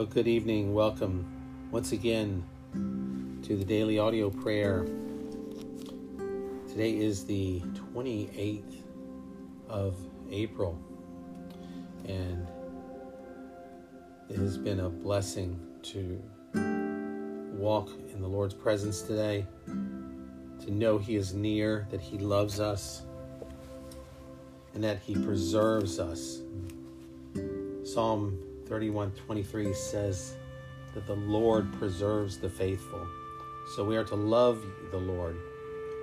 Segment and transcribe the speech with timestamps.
[0.00, 0.72] Well, good evening.
[0.72, 1.26] Welcome
[1.70, 2.42] once again
[3.42, 4.86] to the daily audio prayer.
[6.70, 8.80] Today is the 28th
[9.68, 9.98] of
[10.30, 10.78] April,
[12.08, 12.48] and
[14.30, 16.22] it has been a blessing to
[17.58, 23.02] walk in the Lord's presence today, to know He is near, that He loves us,
[24.72, 26.40] and that He preserves us.
[27.84, 28.38] Psalm
[28.70, 30.36] 31:23 says
[30.94, 33.04] that the Lord preserves the faithful.
[33.74, 35.36] So we are to love the Lord,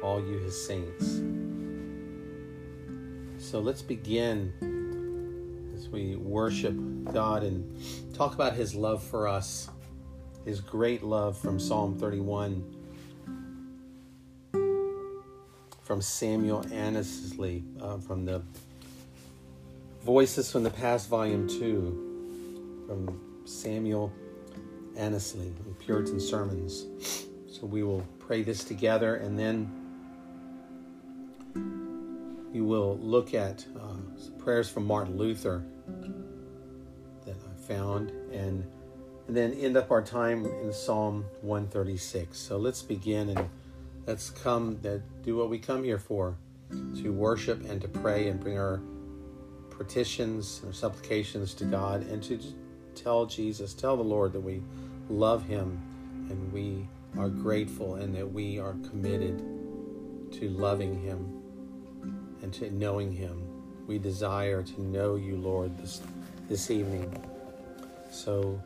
[0.03, 1.21] all you his saints.
[3.39, 4.51] So let's begin
[5.73, 6.75] as we worship
[7.13, 7.81] God and
[8.13, 9.69] talk about his love for us,
[10.43, 12.73] his great love from Psalm 31
[15.83, 18.41] from Samuel Annesley uh, from the
[20.03, 22.06] Voices from the Past, Volume 2
[22.87, 24.11] from Samuel
[24.95, 26.85] Annesley, Puritan Sermons.
[27.51, 29.71] So we will pray this together and then
[32.51, 35.63] we will look at uh, prayers from Martin Luther
[37.25, 38.65] that I found and,
[39.27, 42.37] and then end up our time in Psalm 136.
[42.37, 43.49] So let's begin and
[44.05, 46.37] let's come that do what we come here for
[47.01, 48.81] to worship and to pray and bring our
[49.69, 52.39] petitions and supplications to God and to
[52.97, 54.61] tell Jesus, tell the Lord that we
[55.09, 55.79] love Him
[56.29, 59.37] and we are grateful and that we are committed
[60.33, 61.41] to loving Him
[62.41, 63.43] and to knowing Him.
[63.87, 66.01] We desire to know you, Lord, this,
[66.49, 67.23] this evening.
[68.11, 68.61] So,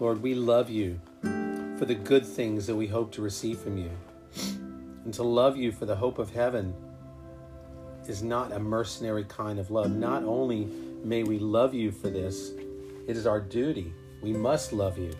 [0.00, 3.90] Lord, we love you for the good things that we hope to receive from you.
[5.04, 6.74] And to love you for the hope of heaven
[8.08, 9.90] is not a mercenary kind of love.
[9.90, 10.66] Not only
[11.04, 12.52] may we love you for this,
[13.06, 13.92] it is our duty.
[14.20, 15.12] We must love you.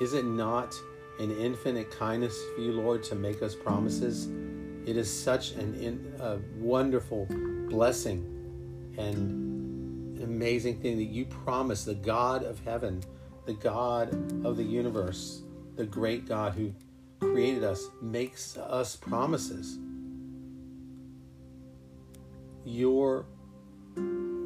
[0.00, 0.74] Is it not
[1.18, 4.28] an infinite kindness for you, Lord, to make us promises?
[4.86, 7.26] It is such an in, a wonderful
[7.68, 8.26] blessing
[8.98, 13.02] and an amazing thing that you promise the God of heaven,
[13.46, 14.12] the God
[14.44, 15.42] of the universe,
[15.76, 16.72] the great God who
[17.20, 19.78] created us, makes us promises.
[22.64, 23.26] Your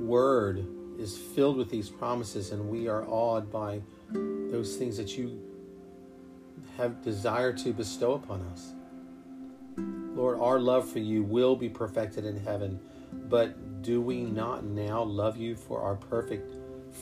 [0.07, 0.67] word
[0.99, 3.81] is filled with these promises, and we are awed by
[4.13, 5.43] those things that you
[6.77, 8.73] have desired to bestow upon us.
[10.15, 12.81] Lord, our love for you will be perfected in heaven,
[13.13, 16.55] but do we not now love you for our perfect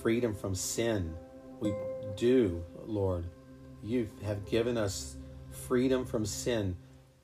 [0.03, 1.15] freedom from sin?
[1.61, 1.75] We
[2.17, 3.27] do, Lord.
[3.83, 5.17] You have given us
[5.51, 6.77] freedom from sin,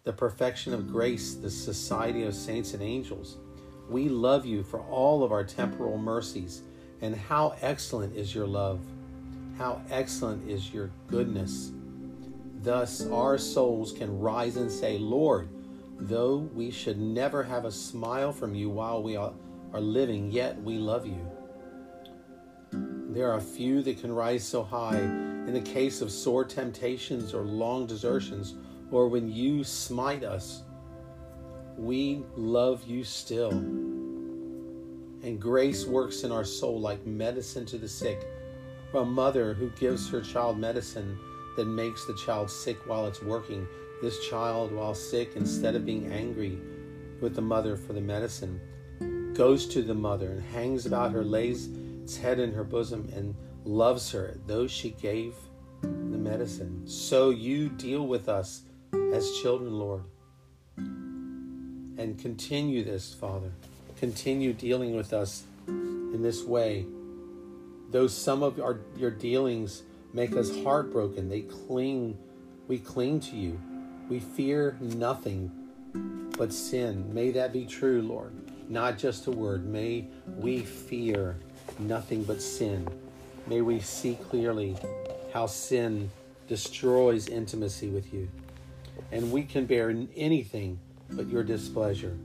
[0.05, 3.39] the perfection of grace, the society of saints and angels.
[3.91, 6.63] We love you for all of our temporal mercies.
[7.03, 8.81] And how excellent is your love!
[9.59, 11.73] How excellent is your goodness!
[12.63, 15.49] Thus, our souls can rise and say, Lord,
[15.99, 19.33] though we should never have a smile from you while we are,
[19.73, 21.27] living, yet we love you.
[22.73, 27.43] There are few that can rise so high in the case of sore temptations or
[27.43, 28.55] long desertions,
[28.93, 30.63] or when you smite us
[31.77, 33.51] we love you still.
[33.51, 38.27] And grace works in our soul like medicine to the sick.
[38.95, 41.19] A mother who gives her child medicine
[41.57, 43.67] that makes the child sick while it's working.
[44.03, 46.59] This child, while sick, instead of being angry
[47.21, 48.61] with the mother for the medicine,
[49.35, 51.69] goes to the mother and hangs about her, lays
[52.03, 55.35] its head in her bosom, and loves her, though she gave
[55.83, 56.87] the medicine.
[56.87, 58.63] So you deal with us
[59.13, 60.05] as children, Lord
[62.01, 63.53] and continue this, Father.
[63.99, 66.87] Continue dealing with us in this way.
[67.91, 69.83] Though some of our, your dealings
[70.15, 72.17] make us heartbroken, they cling,
[72.69, 73.61] we cling to you.
[74.09, 75.53] We fear nothing
[76.39, 77.13] but sin.
[77.13, 78.33] May that be true, Lord.
[78.71, 79.67] Not just a word.
[79.67, 80.07] May
[80.39, 81.37] we fear
[81.79, 82.89] nothing but sin.
[83.47, 84.75] May we see clearly
[85.35, 86.11] how sin
[86.49, 88.29] destroys intimacy with you.
[89.13, 90.79] And we can bear anything
[91.13, 92.17] but your displeasure.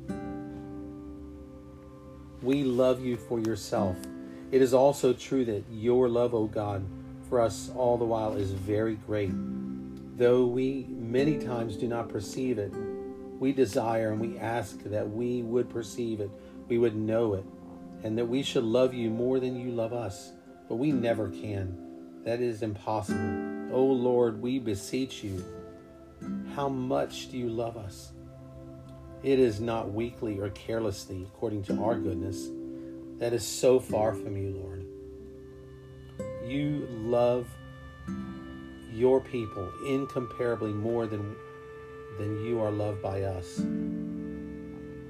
[2.41, 3.97] We love you for yourself.
[4.51, 6.85] It is also true that your love, O God,
[7.29, 9.31] for us all the while is very great.
[10.17, 12.71] Though we many times do not perceive it,
[13.39, 16.29] we desire and we ask that we would perceive it,
[16.69, 17.43] we would know it,
[18.03, 20.31] and that we should love you more than you love us.
[20.69, 21.77] But we never can.
[22.23, 23.73] That is impossible.
[23.73, 25.43] O Lord, we beseech you.
[26.55, 28.11] How much do you love us?
[29.25, 32.47] It is not weakly or carelessly according to our goodness.
[33.17, 34.85] That is so far from you, Lord.
[36.45, 37.47] you love
[38.93, 41.35] your people incomparably more than,
[42.19, 43.59] than you are loved by us.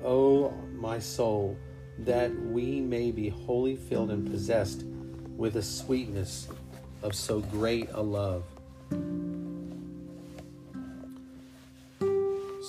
[0.02, 1.58] Oh, my soul,
[2.00, 4.84] that we may be wholly filled and possessed
[5.36, 6.48] with the sweetness
[7.04, 8.46] of so great a love.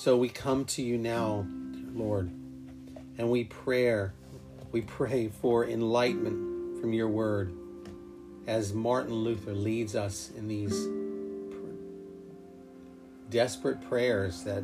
[0.06, 1.44] So we come to you now,
[1.92, 2.30] Lord,
[3.18, 4.08] and we pray,
[4.70, 7.52] we pray for enlightenment from your word
[8.46, 10.86] as Martin Luther leads us in these
[13.30, 14.62] desperate prayers that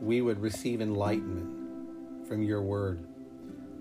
[0.00, 3.04] we would receive enlightenment from your word.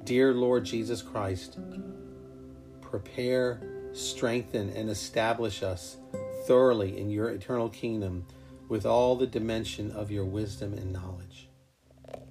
[0.03, 1.59] Dear Lord Jesus Christ,
[2.81, 3.61] prepare,
[3.93, 5.97] strengthen, and establish us
[6.47, 8.25] thoroughly in your eternal kingdom
[8.67, 11.49] with all the dimension of your wisdom and knowledge.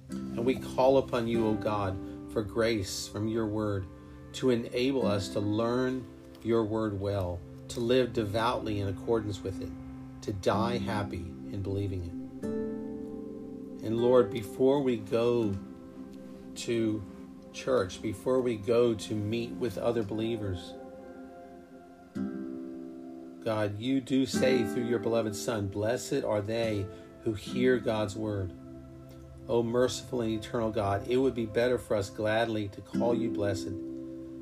[0.09, 1.97] And we call upon you, O God,
[2.31, 3.85] for grace from your word
[4.33, 6.05] to enable us to learn
[6.43, 7.39] your word well,
[7.69, 9.71] to live devoutly in accordance with it,
[10.21, 12.11] to die happy in believing it.
[13.85, 15.55] And Lord, before we go
[16.55, 17.03] to
[17.53, 20.73] church, before we go to meet with other believers,
[23.47, 26.85] God, you do say through your beloved Son, Blessed are they
[27.23, 28.51] who hear God's word.
[29.47, 33.29] O merciful and eternal God, it would be better for us gladly to call you
[33.29, 33.67] blessed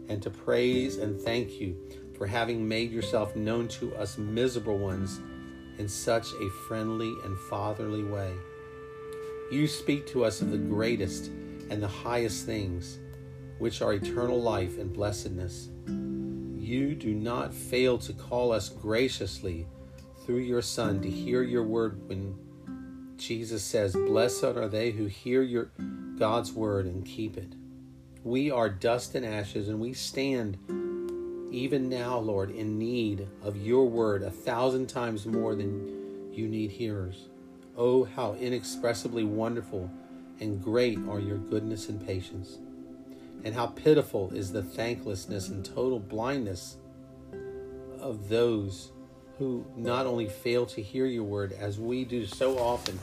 [0.10, 1.78] and to praise and thank you
[2.18, 5.19] for having made yourself known to us miserable ones
[5.78, 8.34] in such a friendly and fatherly way.
[9.51, 11.28] You speak to us of the greatest
[11.69, 12.98] and the highest things,
[13.60, 15.69] which are eternal life and blessedness
[16.66, 19.68] you do not fail to call us graciously
[20.26, 22.36] through your Son to hear your word when
[23.18, 25.72] Jesus says, Blessed are they who hear your
[26.18, 27.54] God's word and keep it.
[28.24, 30.58] We are dust and ashes, and we stand
[31.52, 36.72] even now, Lord, in need of your word a thousand times more than you need
[36.72, 37.28] hearers.
[37.78, 39.90] Oh, how inexpressibly wonderful
[40.40, 42.58] and great are your goodness and patience
[43.46, 46.78] and how pitiful is the thanklessness and total blindness
[48.00, 48.92] of those
[49.38, 53.00] who not only fail to hear your word as we do so often,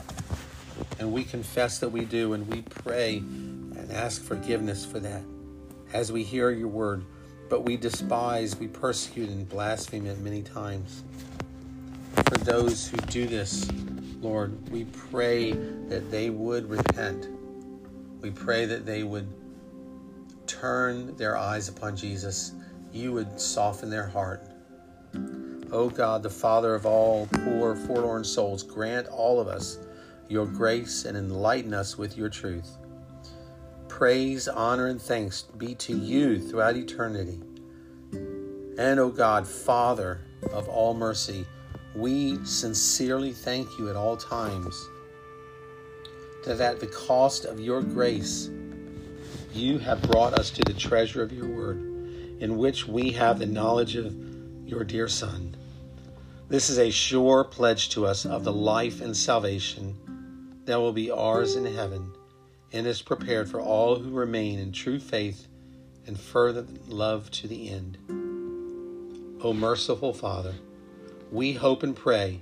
[0.99, 5.23] and we confess that we do, and we pray and ask forgiveness for that
[5.93, 7.05] as we hear your word,
[7.49, 11.05] but we despise, we persecute, and blaspheme it many times.
[12.27, 13.71] For those who do this,
[14.21, 17.29] Lord, we pray that they would repent.
[18.21, 19.29] We pray that they would
[20.61, 22.53] turn their eyes upon Jesus,
[22.93, 24.45] you would soften their heart.
[25.15, 29.79] O oh God, the Father of all poor, forlorn souls, grant all of us
[30.29, 32.77] your grace and enlighten us with your truth.
[33.89, 37.41] Praise, honor, and thanks be to you throughout eternity.
[38.13, 40.21] And, O oh God, Father
[40.53, 41.47] of all mercy,
[41.95, 44.89] we sincerely thank you at all times
[46.45, 48.51] that at the cost of your grace,
[49.55, 51.79] you have brought us to the treasure of your word,
[52.41, 54.15] in which we have the knowledge of
[54.67, 55.55] your dear Son.
[56.49, 59.97] This is a sure pledge to us of the life and salvation
[60.65, 62.13] that will be ours in heaven
[62.73, 65.47] and is prepared for all who remain in true faith
[66.07, 67.99] and fervent love to the end.
[69.43, 70.55] O merciful Father,
[71.31, 72.41] we hope and pray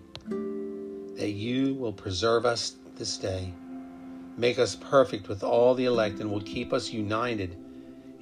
[1.16, 3.52] that you will preserve us this day
[4.40, 7.58] Make us perfect with all the elect and will keep us united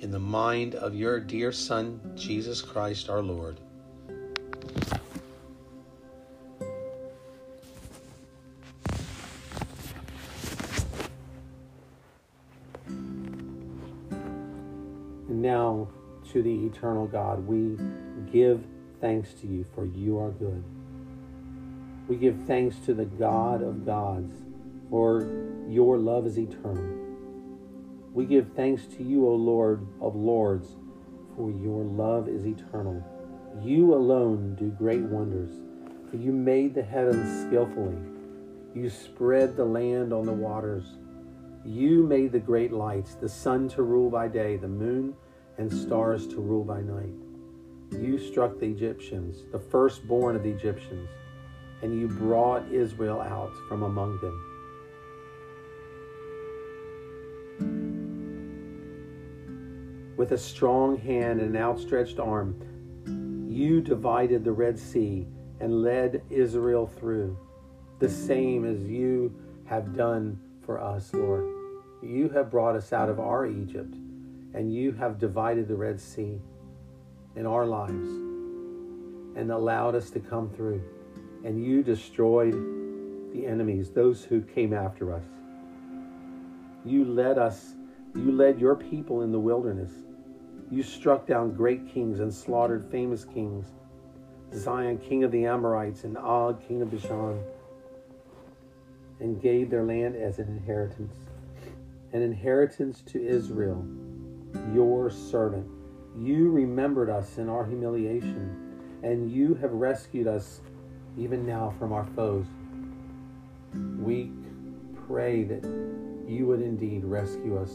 [0.00, 3.60] in the mind of your dear Son, Jesus Christ our Lord.
[15.28, 15.87] And now,
[16.32, 17.78] to the eternal God, we
[18.32, 18.64] give
[19.00, 20.64] thanks to you, for you are good.
[22.08, 24.47] We give thanks to the God of gods
[24.90, 25.26] for
[25.68, 26.97] your love is eternal.
[28.12, 30.76] We give thanks to you, O Lord of Lords,
[31.37, 33.04] for your love is eternal.
[33.62, 35.50] You alone do great wonders,
[36.11, 37.97] for you made the heavens skillfully.
[38.75, 40.85] You spread the land on the waters.
[41.64, 45.14] You made the great lights, the sun to rule by day, the moon
[45.59, 47.12] and stars to rule by night.
[47.90, 51.09] You struck the Egyptians, the firstborn of the Egyptians,
[51.83, 54.57] and you brought Israel out from among them.
[60.18, 65.28] With a strong hand and an outstretched arm, you divided the Red Sea
[65.60, 67.38] and led Israel through,
[68.00, 69.32] the same as you
[69.66, 71.44] have done for us, Lord.
[72.02, 73.94] You have brought us out of our Egypt,
[74.54, 76.40] and you have divided the Red Sea
[77.37, 78.08] in our lives.
[79.37, 80.82] and allowed us to come through.
[81.44, 82.54] And you destroyed
[83.32, 85.22] the enemies, those who came after us.
[86.84, 87.76] You led us,
[88.16, 89.92] you led your people in the wilderness.
[90.70, 93.66] You struck down great kings and slaughtered famous kings
[94.52, 97.38] Sihon, king of the Amorites, and Og, king of Bashan,
[99.20, 101.14] and gave their land as an inheritance,
[102.12, 103.87] an inheritance to Israel,
[104.72, 105.66] your servant.
[106.16, 110.60] You remembered us in our humiliation, and you have rescued us
[111.18, 112.46] even now from our foes.
[113.98, 114.32] We
[115.06, 115.64] pray that
[116.26, 117.72] you would indeed rescue us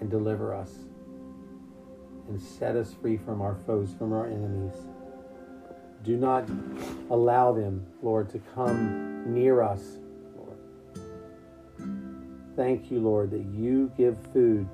[0.00, 0.70] and deliver us
[2.30, 4.74] and set us free from our foes, from our enemies.
[6.04, 6.48] Do not
[7.10, 9.98] allow them, Lord, to come near us,
[10.36, 10.56] Lord.
[12.56, 14.66] Thank you, Lord, that you give food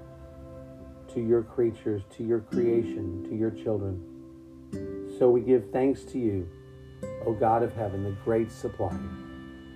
[1.14, 4.02] to your creatures, to your creation, to your children.
[5.18, 6.48] So we give thanks to you,
[7.25, 8.96] O God of heaven, the great supply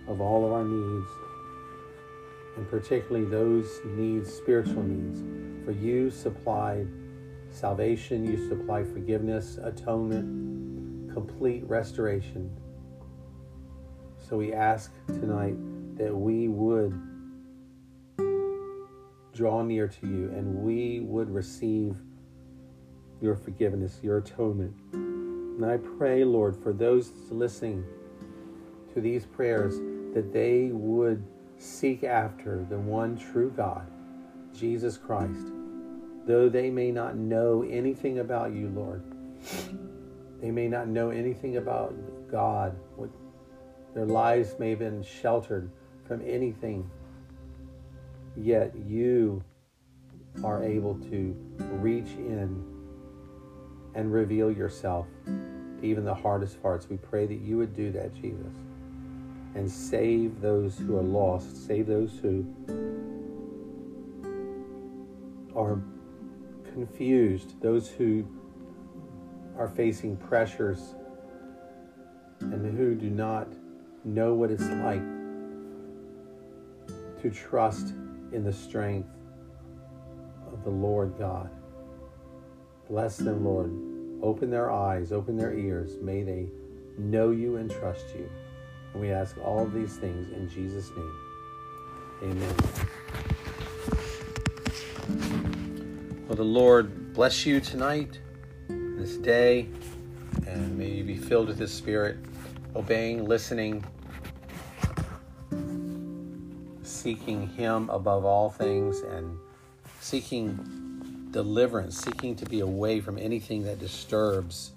[0.07, 1.11] of all of our needs,
[2.57, 5.21] and particularly those needs, spiritual needs.
[5.65, 6.89] For you supplied
[7.51, 12.51] salvation, you supply forgiveness, atonement, complete restoration.
[14.19, 15.57] So we ask tonight
[15.97, 16.93] that we would
[19.35, 21.97] draw near to you and we would receive
[23.21, 24.75] your forgiveness, your atonement.
[24.93, 27.85] And I pray, Lord, for those listening
[28.95, 29.77] to these prayers
[30.15, 31.23] that they would
[31.59, 33.87] seek after the one true God,
[34.55, 35.53] Jesus Christ
[36.31, 39.03] though they may not know anything about you, Lord.
[40.41, 41.93] They may not know anything about
[42.31, 42.79] God.
[42.95, 43.11] What
[43.95, 45.73] their lives may have been sheltered
[46.07, 46.89] from anything.
[48.37, 49.43] Yet you
[50.45, 51.35] are able to
[51.81, 52.65] reach in
[53.97, 55.09] and reveal yourself
[55.83, 56.89] even the hardest parts.
[56.89, 58.55] We pray that you would do that, Jesus,
[59.57, 62.47] and save those who are lost, save those who
[65.57, 65.81] are
[66.87, 68.27] confused, those who
[69.59, 70.95] are facing pressures
[72.41, 73.49] and who do not
[74.03, 75.03] know what it's like
[77.21, 77.89] to trust
[78.33, 79.11] in the strength
[80.51, 81.51] of the Lord God.
[82.89, 83.71] Bless them, Lord.
[84.23, 85.99] Open their eyes, open their ears.
[86.01, 86.49] May they
[86.97, 88.27] know you and trust you.
[88.95, 91.17] And we ask all of these things in Jesus' name.
[92.23, 92.90] Amen.
[96.31, 98.21] Well, the Lord bless you tonight,
[98.69, 99.67] this day,
[100.47, 102.19] and may you be filled with His Spirit,
[102.77, 103.85] obeying, listening,
[106.85, 109.37] seeking Him above all things, and
[109.99, 114.71] seeking deliverance, seeking to be away from anything that disturbs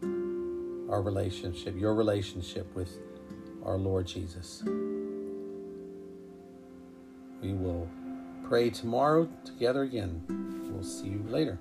[0.00, 2.96] our relationship, your relationship with
[3.66, 4.62] our Lord Jesus.
[7.42, 7.86] We will
[8.48, 10.22] pray tomorrow together again.
[10.70, 11.58] We'll see you later.